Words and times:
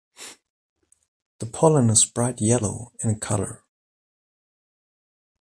The 1.37 1.45
pollen 1.45 1.91
is 1.91 2.05
bright 2.05 2.41
yellow 2.41 2.91
in 3.03 3.19
colour. 3.19 3.63